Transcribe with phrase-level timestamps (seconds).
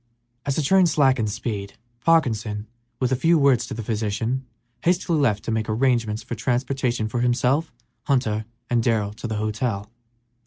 [0.47, 2.65] As the train slackened speed Parkinson,
[2.99, 4.47] with a few words to the physician,
[4.81, 7.71] hastily left to make arrangements for transportation for himself,
[8.05, 9.91] Hunter, and Darrell to a hotel.